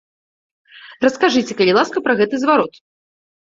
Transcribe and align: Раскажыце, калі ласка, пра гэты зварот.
Раскажыце, 1.05 1.53
калі 1.61 1.77
ласка, 1.81 2.05
пра 2.11 2.19
гэты 2.25 2.35
зварот. 2.49 2.73